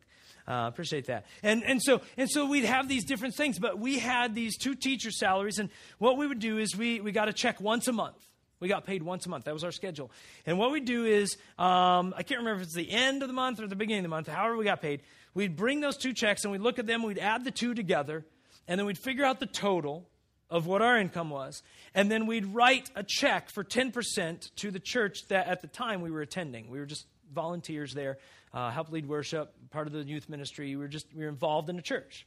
[0.47, 1.27] Uh, appreciate that.
[1.43, 4.75] And, and, so, and so we'd have these different things, but we had these two
[4.75, 5.59] teacher salaries.
[5.59, 8.17] And what we would do is we, we got a check once a month.
[8.61, 9.45] We got paid once a month.
[9.45, 10.11] That was our schedule.
[10.45, 13.35] And what we do is, um, I can't remember if it's the end of the
[13.35, 15.03] month or the beginning of the month, however we got paid.
[15.35, 18.25] We'd bring those two checks and we'd look at them, we'd add the two together,
[18.67, 20.09] and then we'd figure out the total
[20.51, 21.63] of what our income was.
[21.95, 26.01] And then we'd write a check for 10% to the church that at the time
[26.01, 26.71] we were attending.
[26.71, 28.19] We were just volunteers there,
[28.55, 30.69] uh, help lead worship, part of the youth ministry.
[30.69, 32.27] We were just we were involved in the church.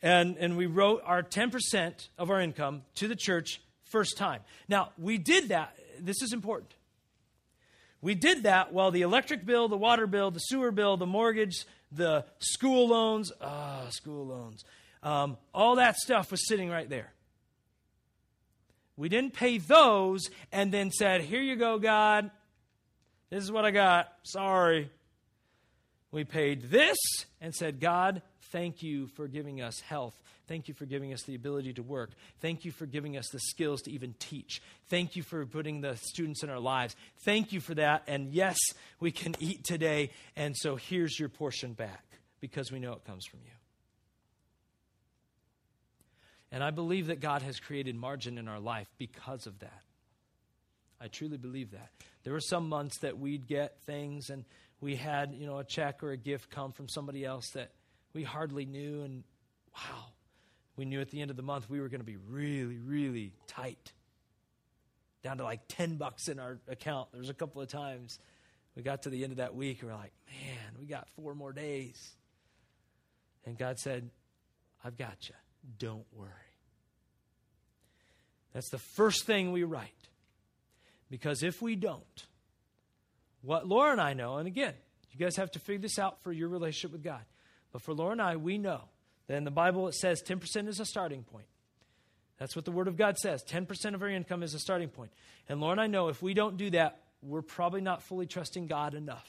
[0.00, 4.42] And, and we wrote our 10% of our income to the church first time.
[4.68, 5.76] Now, we did that.
[5.98, 6.72] This is important.
[8.00, 11.66] We did that while the electric bill, the water bill, the sewer bill, the mortgage,
[11.90, 14.64] the school loans, ah, oh, school loans,
[15.02, 17.12] um, all that stuff was sitting right there.
[18.98, 22.30] We didn't pay those and then said, Here you go, God.
[23.30, 24.12] This is what I got.
[24.24, 24.90] Sorry.
[26.10, 26.96] We paid this
[27.40, 30.14] and said, God, thank you for giving us health.
[30.48, 32.10] Thank you for giving us the ability to work.
[32.40, 34.62] Thank you for giving us the skills to even teach.
[34.88, 36.96] Thank you for putting the students in our lives.
[37.18, 38.04] Thank you for that.
[38.06, 38.56] And yes,
[38.98, 40.10] we can eat today.
[40.34, 42.02] And so here's your portion back
[42.40, 43.57] because we know it comes from you.
[46.50, 49.82] And I believe that God has created margin in our life because of that.
[51.00, 51.90] I truly believe that.
[52.24, 54.44] There were some months that we'd get things and
[54.80, 57.72] we had, you know, a check or a gift come from somebody else that
[58.14, 59.24] we hardly knew and
[59.76, 60.06] wow,
[60.76, 63.32] we knew at the end of the month we were going to be really really
[63.46, 63.92] tight.
[65.22, 67.12] Down to like 10 bucks in our account.
[67.12, 68.18] There was a couple of times
[68.74, 71.34] we got to the end of that week and we're like, "Man, we got 4
[71.34, 72.16] more days."
[73.44, 74.10] And God said,
[74.84, 75.34] "I've got you."
[75.78, 76.30] Don't worry.
[78.52, 79.92] That's the first thing we write.
[81.10, 82.26] Because if we don't,
[83.42, 84.74] what Laura and I know, and again,
[85.12, 87.22] you guys have to figure this out for your relationship with God.
[87.72, 88.82] But for Laura and I, we know
[89.26, 91.46] that in the Bible it says 10% is a starting point.
[92.38, 93.42] That's what the Word of God says.
[93.48, 95.10] 10% of our income is a starting point.
[95.48, 98.68] And Laura and I know if we don't do that, we're probably not fully trusting
[98.68, 99.28] God enough.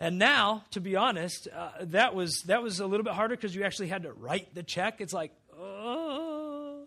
[0.00, 3.54] And now, to be honest, uh, that was that was a little bit harder because
[3.54, 5.00] you actually had to write the check.
[5.00, 6.86] It's like, oh,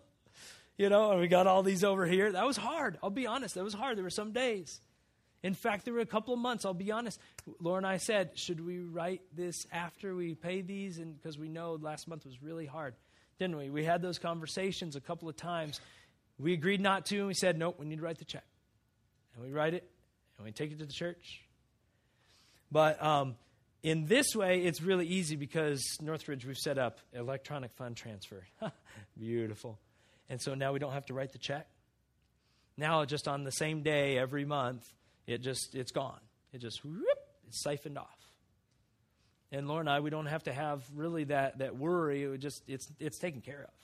[0.76, 2.32] you know, and we got all these over here.
[2.32, 2.98] That was hard.
[3.02, 3.54] I'll be honest.
[3.54, 3.96] That was hard.
[3.96, 4.80] There were some days.
[5.42, 6.64] In fact, there were a couple of months.
[6.64, 7.20] I'll be honest.
[7.60, 10.98] Laura and I said, should we write this after we pay these?
[10.98, 12.94] And because we know last month was really hard,
[13.38, 13.70] didn't we?
[13.70, 15.80] We had those conversations a couple of times.
[16.38, 18.44] We agreed not to, and we said, nope, we need to write the check.
[19.34, 19.88] And we write it,
[20.36, 21.42] and we take it to the church,
[22.70, 23.36] but um,
[23.82, 28.44] in this way, it's really easy because Northridge, we've set up electronic fund transfer.
[29.18, 29.78] Beautiful.
[30.28, 31.66] And so now we don't have to write the check.
[32.76, 34.86] Now, just on the same day every month,
[35.26, 36.20] it just it's gone.
[36.52, 38.06] It just whoop, it's siphoned off.
[39.50, 42.22] And Laura and I, we don't have to have really that that worry.
[42.22, 43.74] It just it's it's taken care of.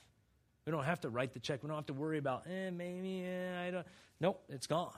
[0.66, 1.62] We don't have to write the check.
[1.62, 3.86] We don't have to worry about, eh, maybe eh, I don't.
[4.20, 4.96] Nope, it's gone.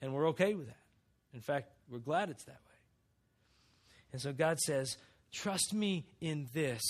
[0.00, 0.76] And we're okay with that.
[1.34, 2.78] In fact, we're glad it's that way.
[4.12, 4.96] And so God says,
[5.32, 6.82] trust me in this,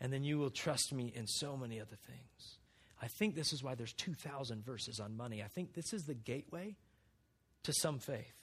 [0.00, 2.58] and then you will trust me in so many other things.
[3.00, 5.42] I think this is why there's 2,000 verses on money.
[5.42, 6.76] I think this is the gateway
[7.64, 8.34] to some faith.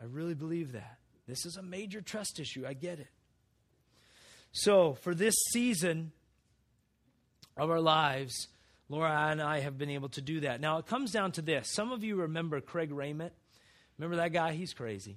[0.00, 0.98] I really believe that.
[1.26, 2.64] This is a major trust issue.
[2.66, 3.08] I get it.
[4.52, 6.12] So, for this season
[7.56, 8.48] of our lives,
[8.88, 10.60] Laura and I have been able to do that.
[10.60, 11.70] Now, it comes down to this.
[11.72, 13.32] Some of you remember Craig Raymond.
[13.98, 14.52] Remember that guy?
[14.52, 15.16] He's crazy.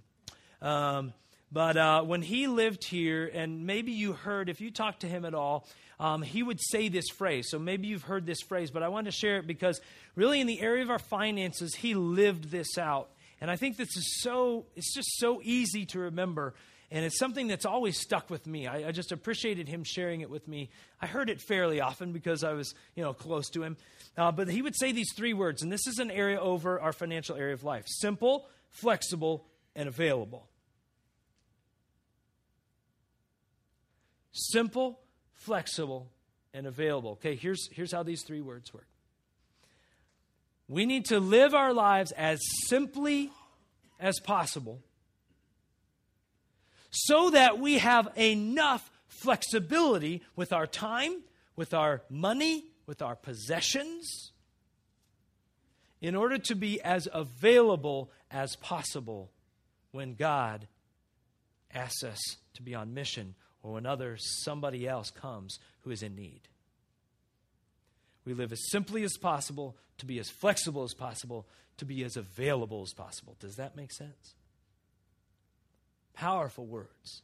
[0.61, 1.13] Um,
[1.51, 5.25] but uh, when he lived here, and maybe you heard, if you talked to him
[5.25, 5.67] at all,
[5.99, 7.49] um, he would say this phrase.
[7.49, 9.81] So maybe you've heard this phrase, but I wanted to share it because
[10.15, 13.09] really in the area of our finances, he lived this out.
[13.39, 16.53] And I think this is so, it's just so easy to remember.
[16.89, 18.67] And it's something that's always stuck with me.
[18.67, 20.69] I, I just appreciated him sharing it with me.
[21.01, 23.77] I heard it fairly often because I was, you know, close to him.
[24.17, 26.93] Uh, but he would say these three words, and this is an area over our
[26.93, 30.47] financial area of life simple, flexible, and available.
[34.31, 34.99] Simple,
[35.34, 36.10] flexible,
[36.53, 37.12] and available.
[37.12, 38.88] Okay, here's, here's how these three words work.
[40.67, 43.29] We need to live our lives as simply
[43.99, 44.81] as possible
[46.91, 51.21] so that we have enough flexibility with our time,
[51.55, 54.31] with our money, with our possessions,
[56.01, 59.31] in order to be as available as possible
[59.91, 60.67] when God
[61.73, 62.19] asks us
[62.53, 66.41] to be on mission or when other somebody else comes who is in need.
[68.25, 72.17] We live as simply as possible, to be as flexible as possible, to be as
[72.17, 73.35] available as possible.
[73.39, 74.35] Does that make sense?
[76.13, 77.23] Powerful words.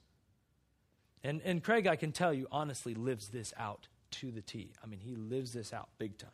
[1.23, 4.73] And, and Craig, I can tell you, honestly lives this out to the T.
[4.83, 6.29] I mean, he lives this out big time.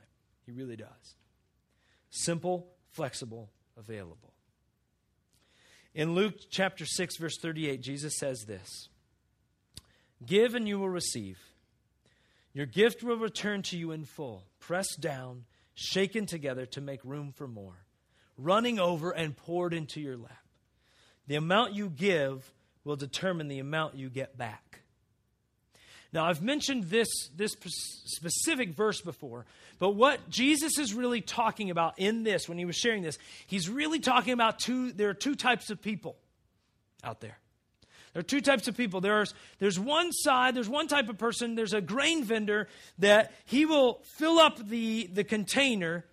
[0.45, 1.15] He really does.
[2.09, 4.32] Simple, flexible, available.
[5.95, 8.89] In Luke chapter 6, verse 38, Jesus says this
[10.25, 11.37] Give and you will receive.
[12.53, 17.31] Your gift will return to you in full, pressed down, shaken together to make room
[17.31, 17.85] for more,
[18.37, 20.37] running over and poured into your lap.
[21.27, 22.51] The amount you give
[22.83, 24.82] will determine the amount you get back.
[26.13, 27.55] Now, I've mentioned this, this
[28.05, 29.45] specific verse before,
[29.79, 33.67] but what Jesus is really talking about in this, when he was sharing this, he's
[33.67, 36.15] really talking about two, there are two types of people
[37.03, 37.39] out there.
[38.13, 39.01] There are two types of people.
[39.01, 42.67] There's, there's one side, there's one type of person, there's a grain vendor
[42.99, 46.05] that he will fill up the, the container,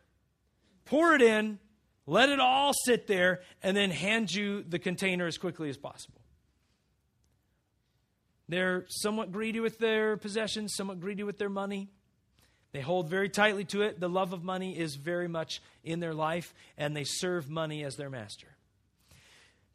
[0.86, 1.58] pour it in,
[2.06, 6.19] let it all sit there, and then hand you the container as quickly as possible.
[8.50, 11.88] They're somewhat greedy with their possessions, somewhat greedy with their money.
[12.72, 14.00] They hold very tightly to it.
[14.00, 17.94] The love of money is very much in their life, and they serve money as
[17.94, 18.48] their master.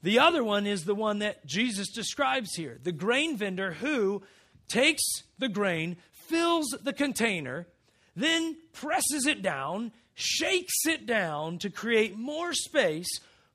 [0.03, 4.23] The other one is the one that Jesus describes here the grain vendor who
[4.67, 5.03] takes
[5.39, 7.67] the grain, fills the container,
[8.13, 13.07] then presses it down, shakes it down to create more space,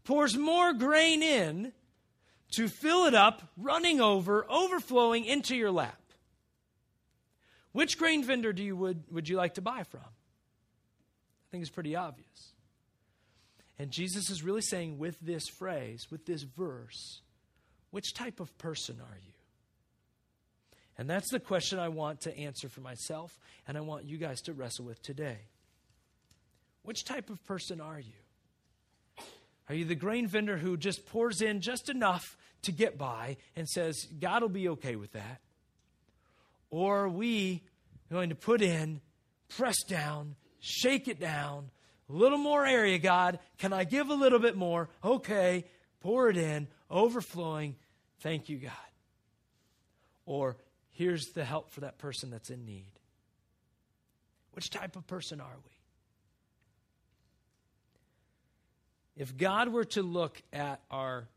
[0.05, 1.73] pours more grain in
[2.53, 6.01] to fill it up, running over, overflowing into your lap.
[7.73, 10.01] Which grain vendor do you would, would you like to buy from?
[10.01, 12.53] I think it's pretty obvious.
[13.79, 17.23] And Jesus is really saying with this phrase, with this verse,
[17.91, 19.33] which type of person are you?
[20.99, 24.43] And that's the question I want to answer for myself, and I want you guys
[24.43, 25.39] to wrestle with today.
[26.83, 29.25] Which type of person are you?
[29.69, 33.69] Are you the grain vendor who just pours in just enough to get by and
[33.69, 35.41] says, God will be okay with that?
[36.71, 37.63] Or are we
[38.11, 39.01] going to put in,
[39.49, 41.71] press down, shake it down,
[42.11, 43.39] a little more area, God.
[43.59, 44.89] Can I give a little bit more?
[45.05, 45.65] Okay.
[46.01, 47.77] Pour it in, overflowing.
[48.21, 48.73] Thank you, God.
[50.27, 50.57] Or
[50.91, 52.93] here's the help for that person that's in need.
[54.53, 55.71] Which type of person are we?
[59.23, 61.29] If God were to look at our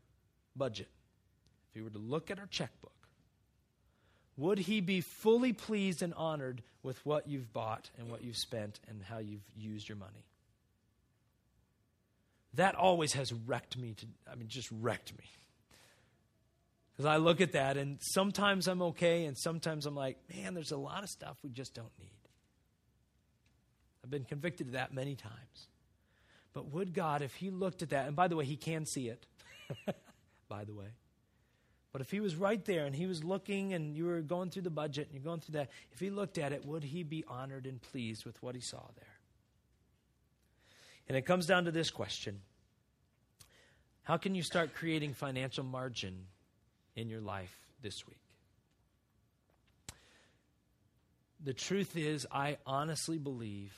[0.56, 0.88] budget,
[1.74, 2.92] if He were to look at our checkbook,
[4.36, 8.80] would He be fully pleased and honored with what you've bought and what you've spent
[8.88, 10.24] and how you've used your money?
[12.56, 15.24] that always has wrecked me to i mean just wrecked me
[16.92, 20.70] because i look at that and sometimes i'm okay and sometimes i'm like man there's
[20.70, 22.14] a lot of stuff we just don't need
[24.04, 25.68] I've been convicted of that many times.
[26.52, 29.08] But would God, if He looked at that, and by the way, He can see
[29.08, 29.26] it,
[30.48, 30.88] by the way.
[31.94, 34.62] But if He was right there and He was looking and you were going through
[34.62, 37.24] the budget and you're going through that, if He looked at it, would He be
[37.28, 39.06] honored and pleased with what He saw there?
[41.06, 42.40] And it comes down to this question
[44.02, 46.26] How can you start creating financial margin
[46.96, 48.18] in your life this week?
[51.44, 53.72] The truth is, I honestly believe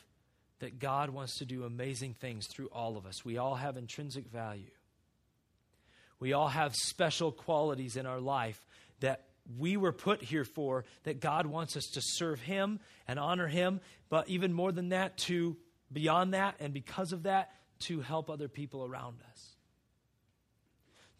[0.61, 3.27] that God wants to do amazing things through all of us.
[3.27, 4.71] We all have intrinsic value.
[6.19, 8.65] We all have special qualities in our life
[9.01, 9.25] that
[9.59, 13.81] we were put here for, that God wants us to serve Him and honor Him,
[14.09, 15.57] but even more than that, to
[15.93, 19.57] beyond that, and because of that, to help other people around us.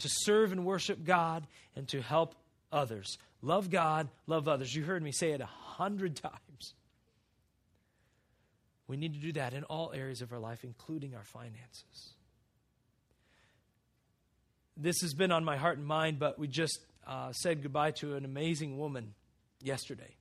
[0.01, 2.35] To serve and worship God and to help
[2.73, 3.19] others.
[3.43, 4.75] Love God, love others.
[4.75, 6.75] You heard me say it a hundred times.
[8.89, 12.16] We need to do that in all areas of our life, including our finances.
[14.77, 18.17] This has been on my heart and mind, but we just uh, said goodbye to
[18.17, 19.15] an amazing woman
[19.63, 20.15] yesterday.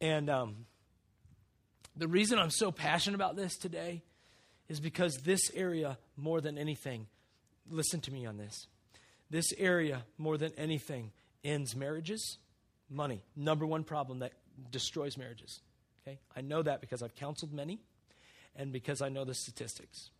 [0.00, 0.66] And um,
[1.96, 4.02] the reason I'm so passionate about this today
[4.68, 7.06] is because this area, more than anything,
[7.70, 8.66] listen to me on this.
[9.30, 11.10] This area, more than anything,
[11.42, 12.38] ends marriages,
[12.90, 13.24] money.
[13.34, 14.32] Number one problem that
[14.70, 15.60] destroys marriages.
[16.02, 16.18] Okay?
[16.36, 17.78] I know that because I've counseled many
[18.56, 20.10] and because I know the statistics.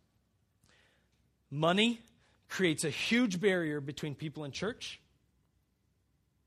[1.51, 2.01] Money
[2.47, 4.99] creates a huge barrier between people in church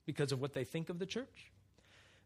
[0.07, 1.51] because of what they think of the church.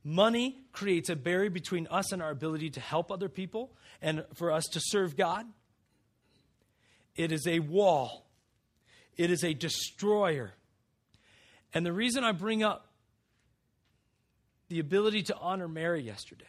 [0.03, 4.53] Money creates a barrier between us and our ability to help other people and for
[4.53, 5.47] us to serve God.
[7.17, 8.27] It is a wall,
[9.17, 10.53] it is a destroyer.
[11.75, 12.87] And the reason I bring up
[14.69, 16.45] the ability to honor Mary yesterday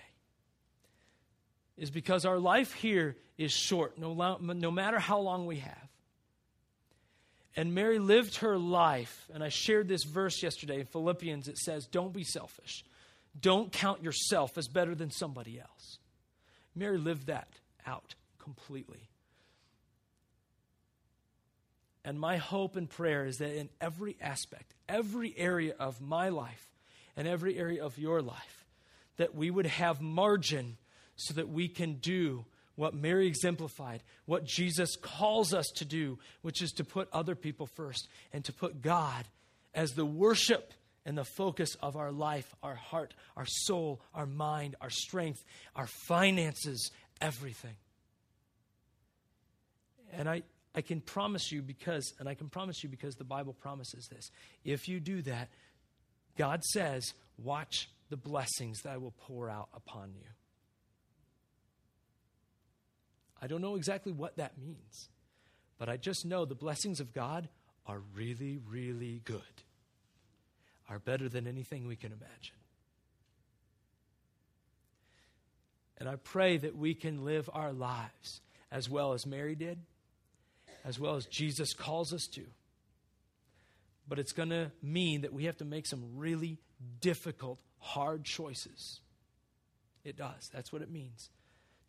[1.77, 5.86] is because our life here is short, no, no matter how long we have.
[7.57, 11.47] And Mary lived her life, and I shared this verse yesterday in Philippians.
[11.47, 12.85] It says, Don't be selfish.
[13.39, 15.97] Don't count yourself as better than somebody else.
[16.75, 17.49] Mary lived that
[17.83, 19.09] out completely.
[22.05, 26.69] And my hope and prayer is that in every aspect, every area of my life,
[27.17, 28.65] and every area of your life,
[29.17, 30.77] that we would have margin
[31.15, 32.45] so that we can do
[32.77, 37.65] what Mary exemplified, what Jesus calls us to do, which is to put other people
[37.65, 39.25] first and to put God
[39.73, 40.73] as the worship
[41.03, 45.43] and the focus of our life, our heart, our soul, our mind, our strength,
[45.75, 47.75] our finances, everything.
[50.13, 50.43] And I,
[50.75, 54.29] I can promise you because, and I can promise you because the Bible promises this.
[54.63, 55.49] If you do that,
[56.37, 60.27] God says, Watch the blessings that I will pour out upon you.
[63.41, 65.09] I don't know exactly what that means,
[65.77, 67.49] but I just know the blessings of God
[67.85, 69.41] are really, really good,
[70.89, 72.55] are better than anything we can imagine.
[75.99, 79.79] And I pray that we can live our lives as well as Mary did,
[80.85, 82.43] as well as Jesus calls us to
[84.07, 86.57] but it's going to mean that we have to make some really
[87.01, 89.01] difficult, hard choices.
[90.03, 90.49] It does.
[90.53, 91.29] That's what it means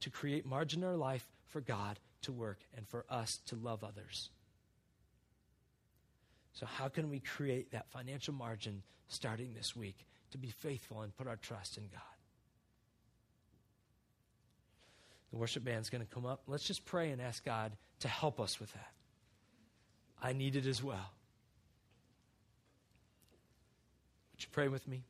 [0.01, 3.85] to create margin in our life for God to work and for us to love
[3.85, 4.31] others.
[6.53, 11.17] So, how can we create that financial margin starting this week to be faithful and
[11.17, 12.01] put our trust in God?
[15.31, 16.43] The worship band's going to come up.
[16.47, 18.91] Let's just pray and ask God to help us with that.
[20.23, 21.13] I need it as well.
[24.33, 25.05] Would you pray with me?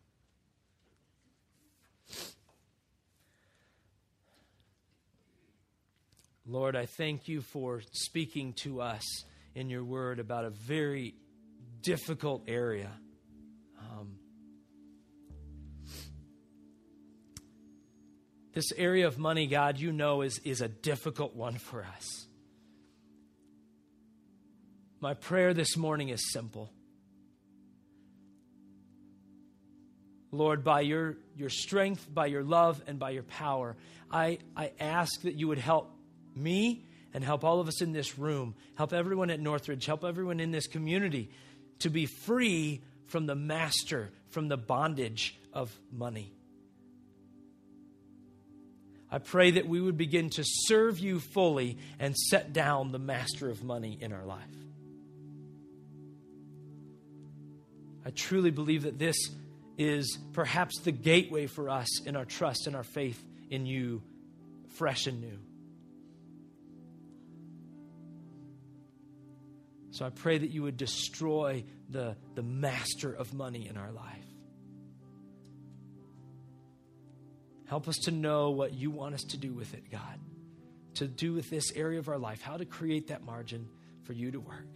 [6.50, 9.02] Lord, I thank you for speaking to us
[9.54, 11.14] in your word about a very
[11.82, 12.90] difficult area.
[13.78, 14.18] Um,
[18.54, 22.26] this area of money, God, you know, is, is a difficult one for us.
[25.00, 26.72] My prayer this morning is simple
[30.30, 33.76] Lord, by your, your strength, by your love, and by your power,
[34.10, 35.97] I, I ask that you would help
[36.38, 40.40] me and help all of us in this room, help everyone at Northridge, help everyone
[40.40, 41.30] in this community
[41.80, 46.32] to be free from the master, from the bondage of money.
[49.10, 53.48] I pray that we would begin to serve you fully and set down the master
[53.48, 54.44] of money in our life.
[58.04, 59.16] I truly believe that this
[59.78, 64.02] is perhaps the gateway for us in our trust and our faith in you,
[64.76, 65.38] fresh and new.
[69.98, 74.24] So I pray that you would destroy the, the master of money in our life.
[77.66, 80.20] Help us to know what you want us to do with it, God.
[80.94, 83.68] To do with this area of our life, how to create that margin
[84.04, 84.68] for you to work.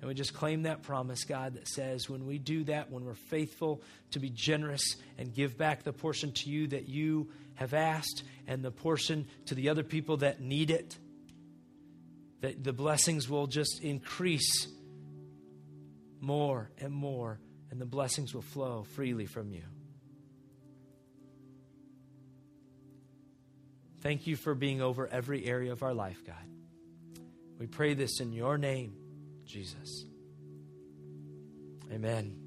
[0.00, 3.14] And we just claim that promise, God, that says when we do that, when we're
[3.14, 8.24] faithful to be generous and give back the portion to you that you have asked
[8.48, 10.98] and the portion to the other people that need it,
[12.40, 14.68] that the blessings will just increase
[16.20, 19.62] more and more, and the blessings will flow freely from you.
[24.00, 26.36] Thank you for being over every area of our life, God.
[27.58, 28.94] We pray this in your name,
[29.46, 30.04] Jesus.
[31.90, 32.43] Amen.